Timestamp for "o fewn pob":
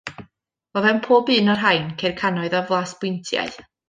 0.79-1.29